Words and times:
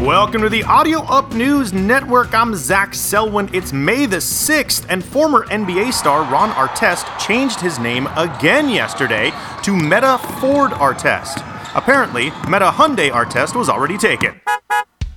Welcome 0.00 0.40
to 0.40 0.48
the 0.48 0.62
Audio 0.62 1.00
Up 1.00 1.34
News 1.34 1.74
Network. 1.74 2.32
I'm 2.32 2.54
Zach 2.54 2.94
Selwyn. 2.94 3.50
It's 3.52 3.74
May 3.74 4.06
the 4.06 4.16
6th, 4.16 4.86
and 4.88 5.04
former 5.04 5.44
NBA 5.48 5.92
star 5.92 6.22
Ron 6.32 6.48
Artest 6.52 7.18
changed 7.18 7.60
his 7.60 7.78
name 7.78 8.06
again 8.16 8.70
yesterday 8.70 9.30
to 9.62 9.76
Metta 9.76 10.16
Ford 10.40 10.70
Artest. 10.70 11.44
Apparently, 11.76 12.30
Metta 12.48 12.70
Hyundai 12.70 13.10
Artest 13.10 13.54
was 13.54 13.68
already 13.68 13.98
taken. 13.98 14.40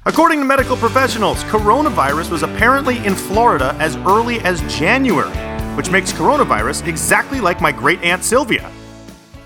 According 0.05 0.39
to 0.39 0.45
medical 0.45 0.75
professionals, 0.75 1.45
coronavirus 1.45 2.29
was 2.29 2.43
apparently 2.43 2.97
in 3.05 3.15
Florida 3.15 3.77
as 3.79 3.95
early 3.99 4.41
as 4.41 4.59
January, 4.63 5.31
which 5.77 5.91
makes 5.91 6.11
coronavirus 6.11 6.85
exactly 6.87 7.39
like 7.39 7.61
my 7.61 7.71
great 7.71 8.01
aunt 8.03 8.21
Sylvia. 8.21 8.69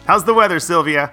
How's 0.07 0.23
the 0.23 0.33
weather, 0.33 0.59
Sylvia? 0.59 1.11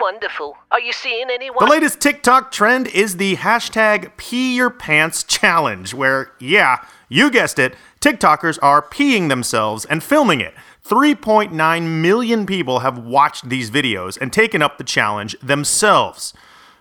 Wonderful. 0.00 0.56
Are 0.70 0.80
you 0.80 0.92
seeing 0.92 1.30
anyone? 1.30 1.64
The 1.64 1.70
latest 1.70 2.00
TikTok 2.00 2.50
trend 2.50 2.88
is 2.88 3.16
the 3.16 3.36
hashtag 3.36 4.16
pee 4.16 4.56
your 4.56 4.70
pants 4.70 5.22
challenge, 5.22 5.94
where, 5.94 6.32
yeah, 6.38 6.84
you 7.08 7.30
guessed 7.30 7.58
it, 7.58 7.74
TikTokers 8.00 8.58
are 8.62 8.82
peeing 8.82 9.28
themselves 9.28 9.84
and 9.84 10.02
filming 10.02 10.40
it. 10.40 10.54
3.9 10.84 12.00
million 12.00 12.46
people 12.46 12.80
have 12.80 12.98
watched 12.98 13.48
these 13.48 13.70
videos 13.70 14.18
and 14.20 14.32
taken 14.32 14.62
up 14.62 14.78
the 14.78 14.84
challenge 14.84 15.36
themselves. 15.40 16.32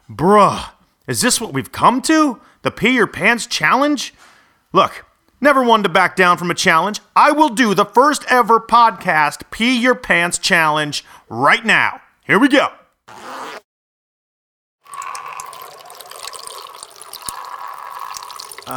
Bruh, 0.10 0.72
is 1.08 1.22
this 1.22 1.40
what 1.42 1.54
we've 1.54 1.72
come 1.72 2.02
to? 2.04 2.40
The 2.62 2.72
pee 2.72 2.96
your 2.96 3.08
pants 3.08 3.46
challenge? 3.46 4.14
Look, 4.74 5.06
never 5.42 5.64
one 5.64 5.84
to 5.84 5.90
back 5.90 6.16
down 6.16 6.38
from 6.38 6.50
a 6.50 6.56
challenge. 6.56 7.02
I 7.16 7.32
will 7.32 7.50
do 7.50 7.74
the 7.74 7.86
first 7.86 8.24
ever 8.30 8.60
podcast 8.60 9.52
pee 9.52 9.80
your 9.80 9.96
pants 9.96 10.38
challenge 10.38 11.06
right 11.28 11.66
now. 11.66 12.02
Here 12.26 12.40
we 12.40 12.48
go. 12.48 12.79
That 18.70 18.76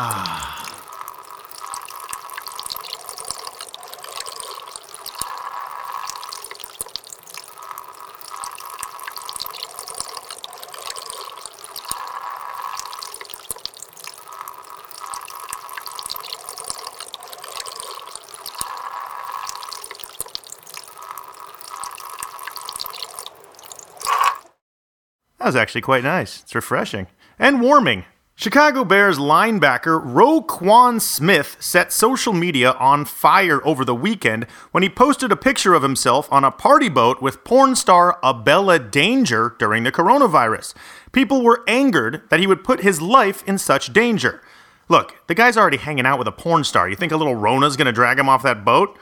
was 25.40 25.56
actually 25.56 25.82
quite 25.82 26.02
nice. 26.02 26.42
It's 26.44 26.54
refreshing 26.54 27.08
and 27.38 27.60
warming. 27.60 28.06
Chicago 28.42 28.82
Bears 28.84 29.18
linebacker 29.18 30.04
Roquan 30.04 31.00
Smith 31.00 31.56
set 31.60 31.92
social 31.92 32.32
media 32.32 32.72
on 32.72 33.04
fire 33.04 33.64
over 33.64 33.84
the 33.84 33.94
weekend 33.94 34.48
when 34.72 34.82
he 34.82 34.88
posted 34.88 35.30
a 35.30 35.36
picture 35.36 35.74
of 35.74 35.84
himself 35.84 36.26
on 36.32 36.42
a 36.42 36.50
party 36.50 36.88
boat 36.88 37.22
with 37.22 37.44
porn 37.44 37.76
star 37.76 38.18
Abella 38.20 38.80
Danger 38.80 39.54
during 39.60 39.84
the 39.84 39.92
coronavirus. 39.92 40.74
People 41.12 41.44
were 41.44 41.62
angered 41.68 42.28
that 42.30 42.40
he 42.40 42.48
would 42.48 42.64
put 42.64 42.82
his 42.82 43.00
life 43.00 43.46
in 43.46 43.58
such 43.58 43.92
danger. 43.92 44.42
Look, 44.88 45.24
the 45.28 45.36
guy's 45.36 45.56
already 45.56 45.76
hanging 45.76 46.04
out 46.04 46.18
with 46.18 46.26
a 46.26 46.32
porn 46.32 46.64
star. 46.64 46.88
You 46.88 46.96
think 46.96 47.12
a 47.12 47.16
little 47.16 47.36
Rona's 47.36 47.76
gonna 47.76 47.92
drag 47.92 48.18
him 48.18 48.28
off 48.28 48.42
that 48.42 48.64
boat? 48.64 48.98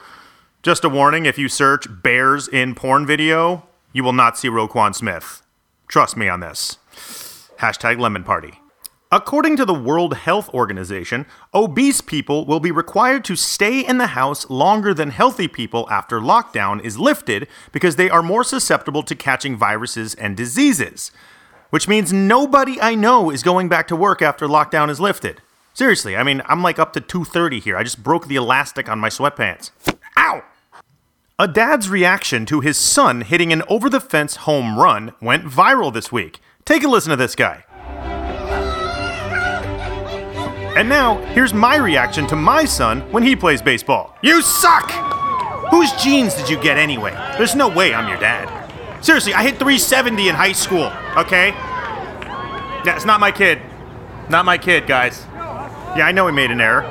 Just 0.61 0.85
a 0.85 0.89
warning 0.89 1.25
if 1.25 1.39
you 1.39 1.49
search 1.49 1.87
bears 2.03 2.47
in 2.47 2.75
porn 2.75 3.07
video, 3.07 3.65
you 3.91 4.03
will 4.03 4.13
not 4.13 4.37
see 4.37 4.49
Roquan 4.49 4.93
Smith. 4.93 5.41
Trust 5.87 6.15
me 6.15 6.29
on 6.29 6.41
this. 6.41 6.77
Hashtag 7.57 7.99
lemon 7.99 8.23
party. 8.23 8.60
According 9.13 9.57
to 9.57 9.65
the 9.65 9.73
World 9.73 10.15
Health 10.15 10.47
Organization, 10.53 11.25
obese 11.53 11.99
people 11.99 12.45
will 12.45 12.61
be 12.61 12.71
required 12.71 13.25
to 13.25 13.35
stay 13.35 13.81
in 13.85 13.97
the 13.97 14.07
house 14.07 14.49
longer 14.49 14.93
than 14.93 15.09
healthy 15.09 15.49
people 15.49 15.85
after 15.91 16.21
lockdown 16.21 16.81
is 16.81 16.97
lifted 16.97 17.49
because 17.73 17.97
they 17.97 18.09
are 18.09 18.23
more 18.23 18.45
susceptible 18.45 19.03
to 19.03 19.13
catching 19.13 19.57
viruses 19.57 20.15
and 20.15 20.37
diseases. 20.37 21.11
Which 21.71 21.89
means 21.89 22.13
nobody 22.13 22.79
I 22.79 22.95
know 22.95 23.29
is 23.29 23.43
going 23.43 23.67
back 23.67 23.89
to 23.89 23.97
work 23.97 24.21
after 24.21 24.47
lockdown 24.47 24.89
is 24.89 25.01
lifted. 25.01 25.41
Seriously, 25.73 26.15
I 26.15 26.23
mean, 26.23 26.41
I'm 26.45 26.63
like 26.63 26.79
up 26.79 26.93
to 26.93 27.01
230 27.01 27.59
here. 27.59 27.75
I 27.75 27.83
just 27.83 28.01
broke 28.01 28.29
the 28.29 28.37
elastic 28.37 28.87
on 28.87 28.99
my 28.99 29.09
sweatpants. 29.09 29.71
Ow! 30.15 30.41
A 31.37 31.49
dad's 31.49 31.89
reaction 31.89 32.45
to 32.45 32.61
his 32.61 32.77
son 32.77 33.21
hitting 33.21 33.51
an 33.51 33.63
over 33.67 33.89
the 33.89 33.99
fence 33.99 34.37
home 34.37 34.79
run 34.79 35.11
went 35.19 35.43
viral 35.43 35.93
this 35.93 36.13
week. 36.13 36.39
Take 36.63 36.85
a 36.85 36.87
listen 36.87 37.09
to 37.09 37.17
this 37.17 37.35
guy. 37.35 37.65
And 40.75 40.87
now, 40.87 41.17
here's 41.33 41.53
my 41.53 41.75
reaction 41.75 42.25
to 42.27 42.35
my 42.35 42.63
son 42.63 43.01
when 43.11 43.23
he 43.23 43.35
plays 43.35 43.61
baseball. 43.61 44.15
You 44.21 44.41
suck! 44.41 44.89
Whose 45.69 45.91
genes 46.01 46.33
did 46.33 46.49
you 46.49 46.61
get 46.61 46.77
anyway? 46.77 47.11
There's 47.37 47.55
no 47.55 47.67
way 47.67 47.93
I'm 47.93 48.07
your 48.07 48.19
dad. 48.19 49.03
Seriously, 49.03 49.33
I 49.33 49.43
hit 49.43 49.55
370 49.55 50.29
in 50.29 50.35
high 50.35 50.53
school, 50.53 50.91
okay? 51.17 51.49
Yeah, 52.85 52.95
it's 52.95 53.05
not 53.05 53.19
my 53.19 53.31
kid. 53.31 53.61
Not 54.29 54.45
my 54.45 54.57
kid, 54.57 54.87
guys. 54.87 55.25
Yeah, 55.97 56.05
I 56.05 56.13
know 56.13 56.25
we 56.25 56.31
made 56.31 56.51
an 56.51 56.61
error. 56.61 56.83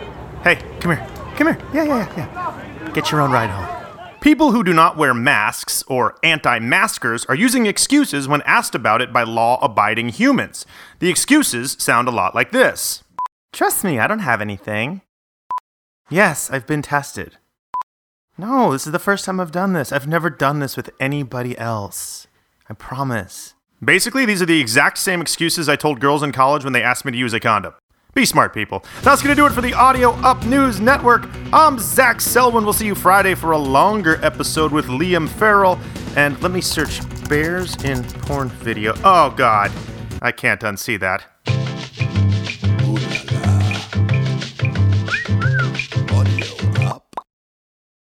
Hey, 0.45 0.57
come 0.81 0.97
here. 0.97 1.07
Come 1.37 1.47
here. 1.47 1.59
Yeah, 1.73 1.85
yeah, 1.85 2.17
yeah, 2.17 2.83
yeah. 2.85 2.91
Get 2.93 3.11
your 3.11 3.23
own 3.23 3.33
ride 3.33 3.49
home. 3.49 3.81
People 4.21 4.53
who 4.53 4.63
do 4.63 4.75
not 4.75 4.99
wear 4.99 5.15
masks 5.15 5.83
or 5.87 6.17
anti 6.23 6.59
maskers 6.59 7.25
are 7.25 7.35
using 7.35 7.65
excuses 7.65 8.29
when 8.29 8.43
asked 8.43 8.75
about 8.75 9.01
it 9.01 9.11
by 9.11 9.23
law 9.23 9.59
abiding 9.63 10.11
humans. 10.11 10.67
The 10.99 11.09
excuses 11.09 11.77
sound 11.79 12.09
a 12.09 12.11
lot 12.11 12.35
like 12.35 12.51
this 12.51 13.03
Trust 13.53 13.85
me, 13.85 13.99
I 13.99 14.07
don't 14.07 14.21
have 14.21 14.41
anything. 14.41 15.03
Yes, 16.09 16.51
I've 16.51 16.67
been 16.67 16.83
tested. 16.83 17.37
No, 18.39 18.73
this 18.73 18.87
is 18.87 18.93
the 18.93 18.99
first 18.99 19.25
time 19.25 19.39
I've 19.41 19.53
done 19.53 19.73
this. 19.73 19.93
I've 19.93 20.07
never 20.07 20.31
done 20.31 20.61
this 20.61 20.77
with 20.77 20.91
anybody 20.99 21.59
else. 21.59 22.27
I 22.69 22.75
promise. 22.75 23.55
Basically, 23.85 24.25
these 24.25 24.41
are 24.41 24.47
the 24.47 24.61
exact 24.61 24.99
same 24.99 25.21
excuses 25.21 25.69
I 25.69 25.77
told 25.77 26.01
girls 26.01 26.23
in 26.23 26.33
college 26.33 26.65
when 26.65 26.73
they 26.73 26.83
asked 26.83 27.05
me 27.05 27.13
to 27.13 27.19
use 27.19 27.33
a 27.33 27.41
condom. 27.41 27.75
Be 28.15 28.25
smart, 28.25 28.53
people. 28.53 28.85
That's 29.03 29.23
going 29.23 29.35
to 29.35 29.41
do 29.41 29.47
it 29.47 29.53
for 29.53 29.61
the 29.61 29.75
Audio 29.75 30.11
Up 30.23 30.45
News 30.45 30.81
Network. 30.81 31.29
I'm 31.53 31.79
Zach 31.79 32.21
Selwyn. 32.21 32.65
We'll 32.65 32.73
see 32.73 32.87
you 32.87 32.95
Friday 32.95 33.35
for 33.35 33.53
a 33.53 33.59
longer 33.59 34.19
episode 34.25 34.73
with 34.73 34.87
Liam 34.87 35.29
Ferrell. 35.29 35.79
And 36.17 36.41
let 36.43 36.51
me 36.51 36.61
search 36.61 37.01
bears 37.29 37.77
in 37.85 38.03
porn 38.23 38.49
video. 38.49 38.95
Oh, 39.05 39.31
God. 39.37 39.71
I 40.23 40.33
can't 40.33 40.61
unsee 40.61 40.99
that. 41.01 41.25